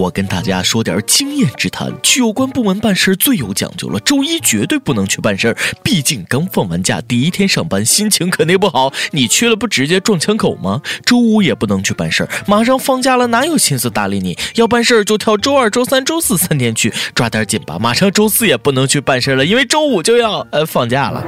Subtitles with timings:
[0.00, 4.00] 我跟大家说点经验之谈，去有关部门办事最有讲究了。
[4.00, 8.90] 周一绝对不能去办事儿，毕竟刚放完假，第一天上班，心情肯定不好。
[9.10, 10.80] 你去了不直接撞枪口吗？
[11.04, 14.38] 周五也不能去办事儿，马上放假了，哪有心思搭理你？
[14.54, 17.78] 要办事儿就挑周二、周三、周四三天去，抓点紧吧。
[17.78, 21.22] 马上周四也不能去办事儿了，因为周五就要呃放假了。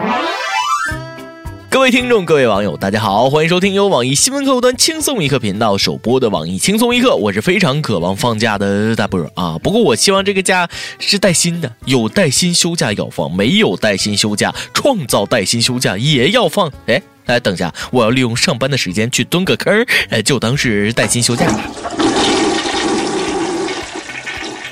[1.73, 7.17] 各位听众，各位网友，大家好，欢迎收听由网易新闻客户端轻松一刻频道首播的网易轻松一刻。
[7.17, 10.69] 我是非常渴望放假的大波啊，不过我希望这个假
[10.99, 16.71] 是带薪的，有带薪休假要放，没有带薪休假，创造带薪休假也要放。
[16.89, 21.47] 哎哎，等一下，我要利用上班的时间去蹲个坑，哎，就当是带薪休假。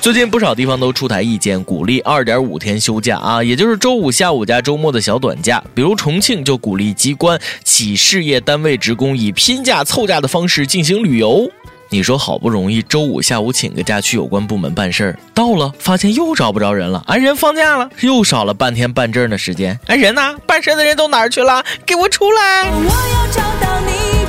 [0.01, 5.63] 最近不少地方都出台意见，鼓励二点五天休假啊，也就是周五下午加周末的小短假。
[5.75, 11.51] 比如重庆就鼓励机关、企事业单位职工以拼假凑假的方式进行旅游。
[11.91, 20.35] 你说好不容易周五下午请个假去有关部门办事儿，到了发现又找不着人了，啊人放假了，又少了半天办证的时间，哎人呢？
[20.46, 21.63] 办事的人都哪儿去了？
[21.85, 22.71] 给我出来！
[22.71, 24.20] 我要找到你，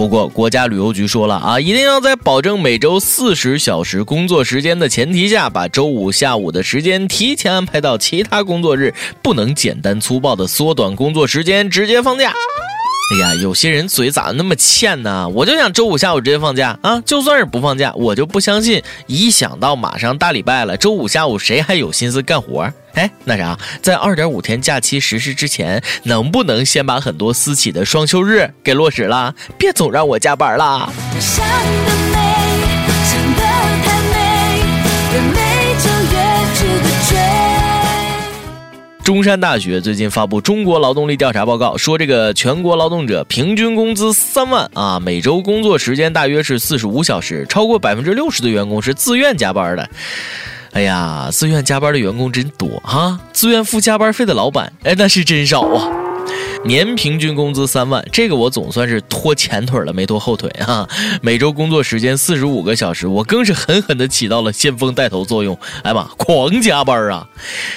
[0.00, 12.32] 不过国家旅游局说了啊，一定要在保证每周四十小时工作时间的前提下，把周五下午的时间提前安排到其他工作日，不能简单粗暴的缩短工作时间，直接放假。
[13.12, 15.28] 哎呀，有些人嘴咋那么欠呢？
[15.30, 17.00] 我就想周五下午直接放假啊！
[17.04, 22.72] 就算是不放假，我就不相信，一想到马上大礼拜了，周五下午谁还有心思干活？
[22.94, 29.34] 哎，那啥，在二点五天假期实施之前，能不能先把很多私企的双休日给落实了？
[29.58, 30.92] 别总让我加班了。
[39.10, 49.90] 中山大学最近发布中国劳动力调查报告，说这个全国劳动者平均工资三万啊，每周工作时间大约是四十五小时，超过百分之六十的员工是自愿加班的。
[50.70, 56.09] 哎呀，自愿加班的员工真多哈，自愿付加班费的老板哎那是真少啊。
[56.62, 60.86] 年平均工资三万，这个我总算是拖前腿了，没拖后腿啊！
[61.22, 65.58] 每周工作时间四十五个小时，我更是狠狠的起到了先锋带头作用。
[65.82, 67.26] 哎妈，狂加班啊！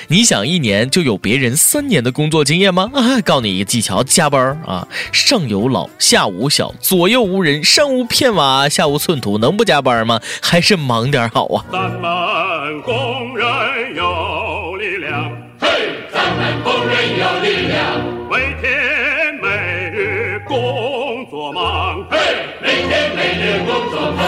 [0.09, 2.91] 你想一年就有别人三年的工作经验吗？
[2.93, 10.19] 啊，告诉你一个技巧，加班啊，上有老，下无小，左右无人，上无片瓦，下无寸土，能不加班吗？
[10.41, 11.65] 还是忙点好啊！
[11.71, 13.47] 咱们工人
[13.95, 15.31] 有力量，
[15.61, 15.69] 嘿，
[16.13, 18.22] 咱们工人有力量。
[18.33, 22.17] 每天每日工作忙，嘿，
[22.63, 24.25] 每天每日工作忙。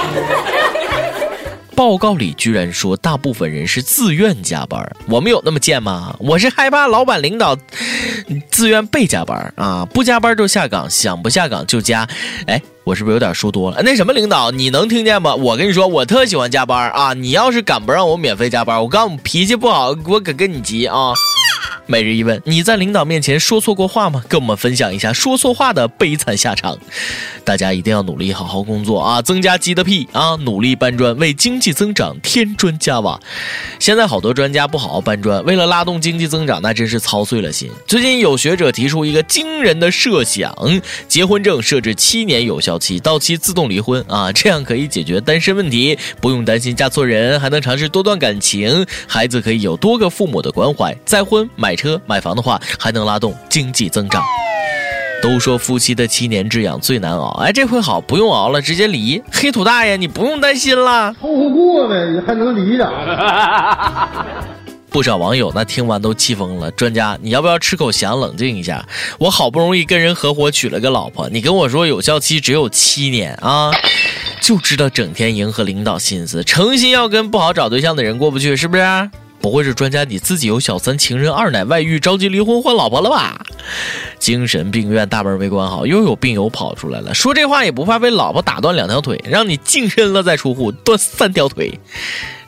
[1.76, 6.16] 报告里居然说大部分人是自愿加班，我们有那么贱吗？
[6.20, 7.58] 我是害怕老板领导
[8.52, 12.08] 自愿被加班啊，不加班就下岗，想不下岗就加。
[12.46, 13.82] 哎，我是不是有点说多了？
[13.84, 15.34] 那什么领导，你能听见吗？
[15.34, 17.16] 我跟你说，我特喜欢加班啊！
[17.16, 21.12] 你要是敢不让我免费加班，我告诉你脾气不好，我可跟你急啊！
[21.88, 24.24] 每日一问：你在领导面前说错过话吗？
[24.28, 26.78] 跟我们分享一下说错话的悲惨下场。
[27.44, 33.20] 大家一定要努力好好工作啊，增加鸡的屁啊，努力搬砖，为经济增长添砖加瓦。
[33.80, 37.70] 现在好多专家不好好搬砖，为了拉动经济增长，那真是操碎了心。
[37.88, 40.56] 最近有学者提出一个惊人的设想：
[41.08, 51.76] 结婚证设置七年有效期，到期自动离婚啊，这样可以解决单身问题，不用担心嫁错人，还能尝试多段感情，孩子可以有多个父母的关怀，再婚买。
[51.76, 54.24] 车买房的话，还能拉动经济增长。
[55.22, 59.22] 都说夫妻的七年之痒最难熬，哎，这回好，不用熬了，直接离。
[59.30, 62.90] 黑土大爷，你不用担心了，凑合过呗，还能离的。
[64.96, 66.72] 不少网友那听完都气疯了。
[66.72, 68.88] 专家，你要不要吃口翔，冷静一下？
[69.20, 73.74] 我好不容易跟人合伙娶了个老婆，你跟我说有效期只有七年啊，
[74.40, 79.10] 就知道整天迎合领导心思，诚心要跟不好找对象的人过不去，是不是？
[79.42, 83.38] 不会是专家你自己有小三、情人、二奶、外遇，着急离婚换老婆了吧？
[84.18, 91.78] 精神病院大门没关好，又有病友跑出来了，说这话也不怕被老婆打断两条腿，让你净身了再出户，断三条腿。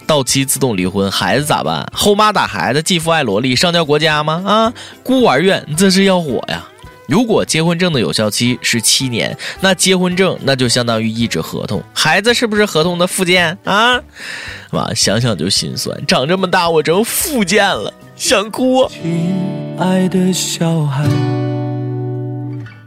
[0.08, 1.86] 到期自动离婚，孩子咋办？
[1.94, 4.42] 后妈打孩子，继父爱萝莉，上交国家吗？
[4.46, 4.74] 啊，
[5.04, 6.66] 孤儿院这是要火呀！
[7.08, 14.02] 如果结婚证的有效期是七年，那结婚证那就相当于一纸合同，孩子是不是合同的附件啊？
[14.72, 18.88] 哇，想想就心酸，长这么大我成附件了，想哭。
[18.90, 19.36] 亲
[19.78, 21.06] 爱的小孩，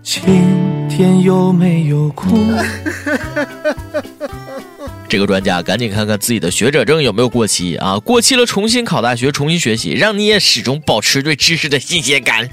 [0.02, 0.22] 今
[0.88, 2.26] 天有没有哭？
[5.10, 7.98] 这个专家赶紧看看自己的学者证有没有过期啊！
[7.98, 12.48] 过期了，重新考大学，重新学习，让你也始终保持对知识的新鲜感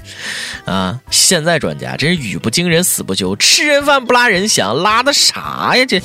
[0.64, 0.98] 啊！
[1.08, 6.02] 现在专家真是语不惊人死不休，吃人饭不拉人想，拉的啥呀这？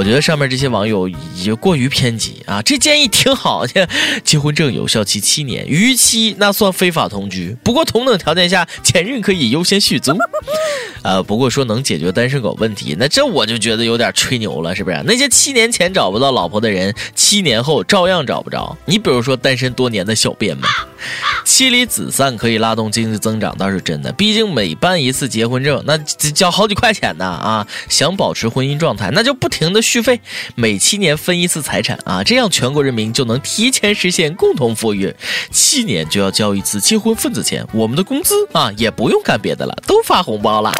[0.00, 1.06] 我觉得上面这些网友
[1.36, 2.62] 也过于偏激啊！
[2.62, 3.86] 这建议挺好的，
[4.24, 7.54] 结婚证有效期七年，逾期那算非法同居。
[7.62, 10.16] 不过同等条件下，前任可以优先续租。
[11.04, 15.02] 呃，不过说能解决单身狗问题，那这我就觉得有点吹牛了，是不是？
[15.04, 18.74] 那些七年前找不到老婆的人，七年后照样找不着。
[18.86, 20.66] 你比如说单身多年的小编们。
[21.44, 24.12] 妻离子散可以拉动经济增长，倒是真的。
[24.12, 27.66] 毕竟每办一次结婚证，那交好几块钱呢啊！
[27.88, 30.20] 想保持婚姻状态，那就不停的续费，
[30.54, 35.14] 每七年分一次财产啊，这样全国人民就能提前实现共同富裕。
[35.50, 40.72] 七年就要交一次结婚份子钱，我们的工资啊也不用干别的了，都发红包了。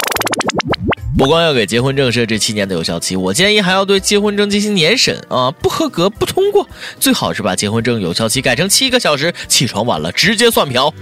[1.18, 6.66] 不光要给结婚证设置七年的有效期，我建议还要对结婚证进行年审啊，不合格不通过，
[6.98, 10.94] 最好是把结婚证有效期改成七个小时，起床晚了直接算票。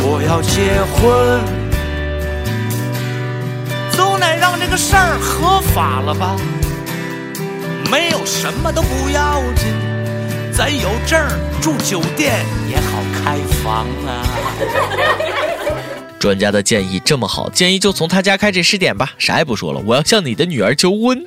[0.00, 1.40] 我要结婚，
[3.92, 6.36] 总得让这个事儿合法了吧？
[7.90, 9.72] 没有什么都不要紧，
[10.52, 11.20] 咱有证
[11.60, 14.26] 住酒店也好开房啊。
[16.26, 19.14] 专家的建议这么好，建议就从他家开始试点吧。
[19.16, 21.24] 啥也不说了，我要向你的女儿求婚。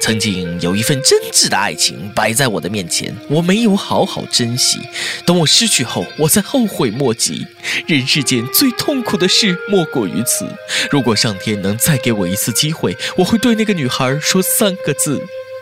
[0.00, 4.78] 曾经有一份真挚的爱情摆在我的面前，我没有好好珍惜。
[5.26, 7.44] 等我失去后，我才后悔莫及。
[7.88, 10.46] 人世间最痛苦的事莫过于此。
[10.88, 15.20] 如果上天能再给我一次机会，我会对那个女孩说三个字：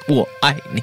[0.08, 0.82] 我爱你。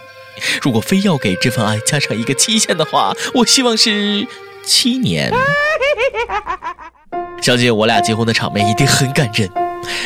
[0.63, 4.27] 如果非要给这份爱加上一个期限的话，我希望是
[4.65, 5.31] 七年。
[7.41, 9.49] 相信我俩结婚的场面一定很感人。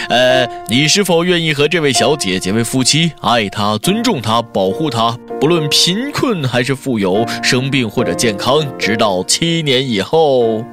[0.09, 10.63] 呃，你是否愿意和这位小姐结为夫妻，爱她、尊重她、保护她，不论贫困还是富有，生病或者健康，直到七年以后？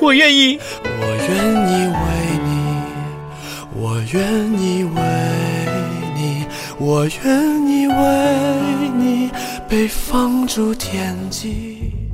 [0.00, 0.58] 我愿意。
[0.84, 1.36] 我愿
[1.68, 1.98] 意为
[2.44, 2.50] 你，
[3.74, 4.22] 我愿
[4.58, 5.02] 意为
[6.14, 6.44] 你，
[6.78, 7.94] 我愿意为
[8.96, 9.30] 你
[9.68, 12.05] 被放逐天际。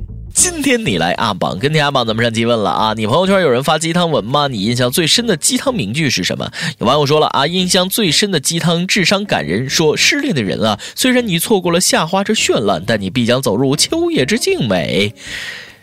[0.42, 2.94] 今天你来阿榜，跟天阿榜咱们上提问了啊！
[2.96, 4.48] 你朋友圈有人发鸡汤文吗？
[4.48, 6.50] 你印象最深的鸡汤名句是什么？
[6.80, 15.14] 有网友说了啊，印象最深的鸡汤智商感人，说失恋的人啊，虽然你错过了夏花之绚烂，但你必将走入秋叶之静美。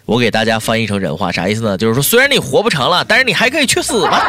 [0.03, 1.77] 我给大家翻译成人话，啥意思呢？
[1.77, 4.27] 就是说虽然你活不长了，但是你还可以去死吧。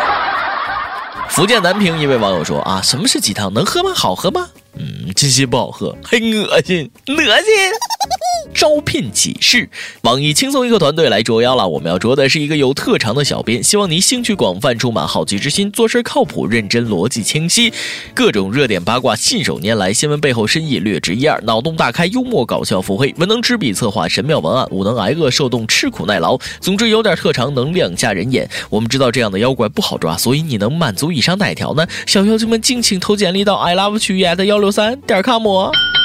[1.28, 3.52] 福建南平一位网友说啊，什么是鸡汤？
[3.52, 3.90] 能喝吗？
[3.96, 4.46] 好喝吗？
[4.78, 7.24] 嗯，这些不好喝，还恶心，恶心。
[8.54, 9.68] 招聘启事，
[10.02, 11.68] 网易轻松一刻团队来捉妖了。
[11.68, 17.72] 我们要捉的是一个有特长的小编，希望你兴趣广泛，充满好奇之心，做事靠谱、认真、逻辑清晰，
[18.14, 26.38] 各种热点八卦信手拈来，新闻背后深意略知一二，脑洞大开，幽默搞笑腹黑，文能执笔策划神妙文案，武能挨饿受冻吃苦耐劳。
[26.60, 28.48] 总之有点特长，能亮瞎人眼。
[28.68, 31.86] 我们知道这样的妖怪不好抓，所以你能满足以上哪条呢？
[32.06, 35.99] 小妖精们敬请投简历到 i love 曲艺 at 幺六三点 com。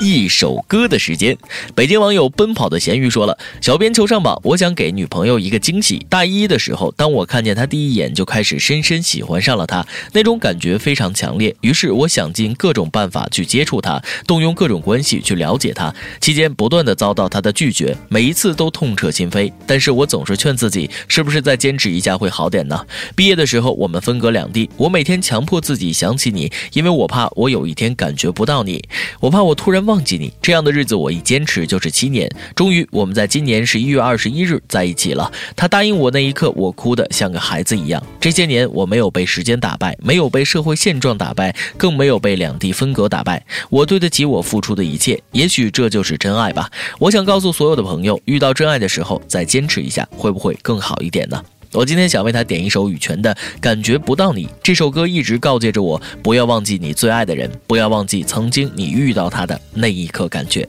[0.00, 1.36] 一首歌的时间，
[1.74, 6.06] 北京网友奔跑的咸鱼说了：“小编求上榜，我想给女朋友一个惊喜。
[6.08, 11.54] 大一的时候，当我看见她第一眼，就开始深深喜欢上了她，那种感觉非常强烈。
[11.62, 15.92] 于是我想尽各种办法去接触她，动用各种关系去了解她。
[16.20, 19.52] 期间不断的遭到她的拒绝，每一次都痛彻心扉。
[19.66, 22.86] 但是我总是劝自己，是不是再坚持一下会好点呢？
[23.16, 28.80] 毕业的时候，我们分隔两地，我每天强迫自己想起你，因为我怕我有一天感觉不到你，
[29.18, 32.30] 我怕我突然。”忘记你这样的日子，我一坚持就是七年。
[32.54, 35.32] 终于，我们在今年十一月二十一日在一起了。
[35.56, 38.04] 他答应我那一刻，我哭得像个孩子一样。
[38.20, 43.42] 这些年，我没有被时间打败，没有被社会现状打败，更没有被两地分隔打败。
[43.70, 45.18] 我对得起我付出的一切。
[45.32, 46.70] 也许这就是真爱吧。
[46.98, 51.42] 我想告诉所有的朋友，遇到真爱的时候，再坚持一下，会不会更好一点呢？
[51.72, 60.66] 我今天想为他点一首羽泉的《感觉不到你》这首歌，一直告诫着我，不要忘记你最爱的人，不要忘记曾经你遇到他的那一刻感觉。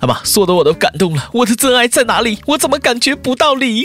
[0.00, 2.38] 阿妈，说的我都感动了，我的真爱在哪里？
[2.46, 3.84] 我怎么感觉不到你？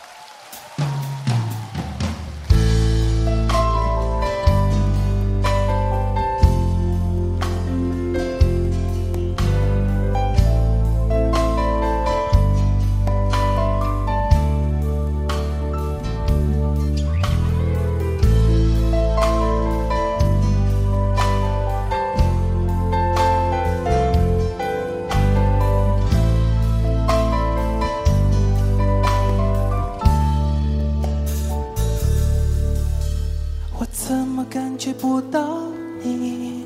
[34.51, 35.61] 感觉不到
[36.03, 36.65] 你。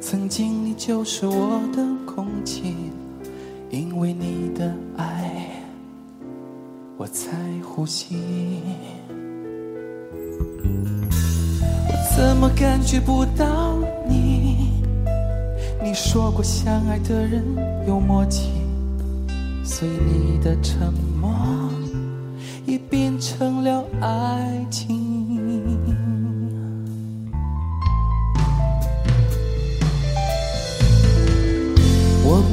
[0.00, 2.74] 曾经你就是我的空气，
[3.70, 5.52] 因为你的爱，
[6.96, 7.30] 我才
[7.62, 8.16] 呼吸。
[11.86, 13.78] 我怎么感觉不到
[14.08, 14.72] 你？
[15.80, 17.44] 你说过相爱的人
[17.86, 18.50] 有默契，
[19.62, 20.92] 所以你的沉
[21.22, 21.30] 默
[22.66, 24.99] 也变成了爱情。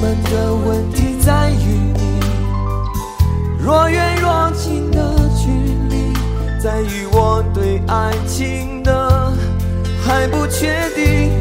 [0.00, 2.20] 们的问题在于你，
[3.58, 5.50] 若远若近的距
[5.90, 6.12] 离，
[6.62, 9.32] 在于我对爱情的
[10.06, 11.32] 还不确定。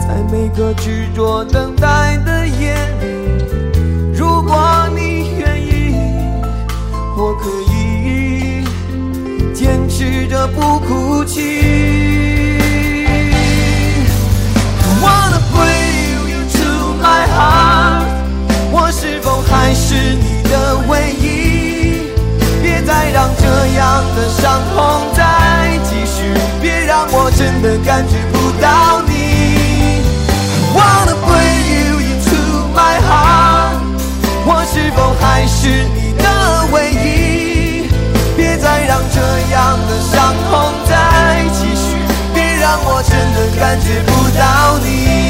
[0.00, 5.92] 在每个执着等待的夜里，如果你愿意，
[7.16, 8.62] 我可以
[9.52, 11.97] 坚持着不哭泣。
[19.50, 22.12] 还是你的唯一？
[22.62, 23.46] 别再让这
[23.78, 30.02] 样的伤痛再继续，别让我真的感觉不到你。
[30.74, 32.40] Wanna bring you into
[32.74, 33.78] my heart，
[34.44, 36.24] 我是否还是你的
[36.72, 37.88] 唯一？
[38.36, 39.20] 别再让这
[39.52, 40.92] 样的伤痛再
[41.52, 41.96] 继续，
[42.34, 45.27] 别让我真的感觉不到你。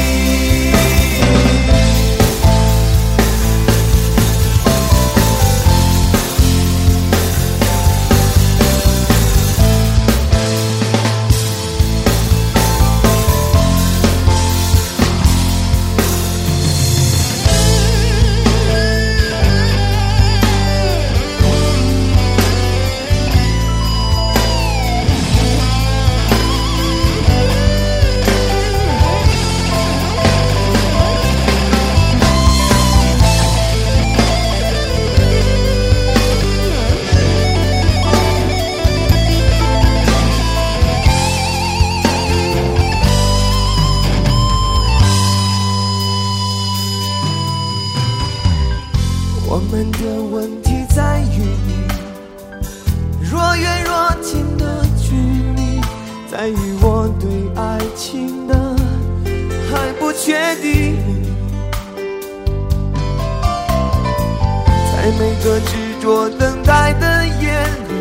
[65.09, 67.49] 在每个执着等待的夜
[67.87, 67.93] 里，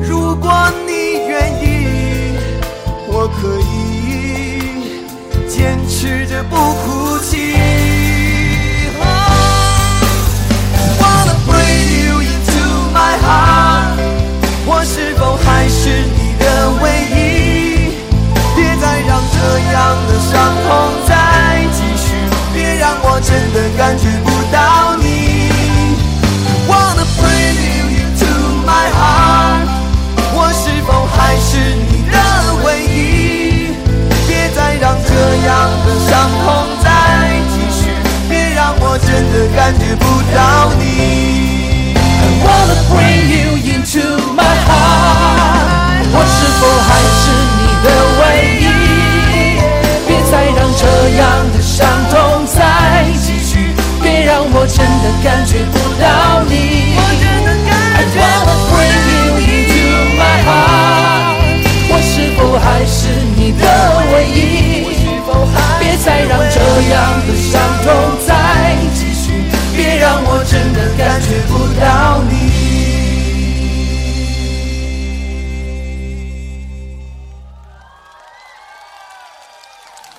[0.00, 0.50] 如果
[0.86, 2.38] 你愿意，
[3.06, 4.88] 我可以
[5.46, 7.52] 坚持着不哭泣。
[10.98, 14.00] Wanna bring you into my heart，
[14.64, 17.92] 我是否还是你的唯一？
[18.56, 19.36] 别再让这
[19.70, 19.76] 样
[20.08, 20.32] 的伤
[20.64, 20.66] 痛
[21.06, 21.12] 再
[21.72, 22.08] 继续，
[22.54, 24.30] 别让我真的感觉不
[43.86, 44.15] into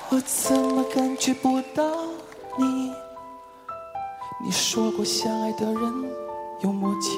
[0.10, 1.84] 我怎么感觉不到
[2.58, 2.92] 你？
[4.44, 5.82] 你说过相爱的人
[6.62, 7.18] 有默契，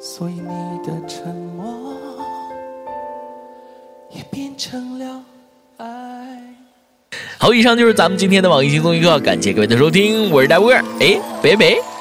[0.00, 1.66] 所以你的沉默
[4.10, 5.22] 也变成了
[5.76, 5.86] 爱。
[7.38, 11.93] 好，以上就是咱们今天的网易轻松一刻，感谢各位的收听，我是大波儿，哎，拜拜。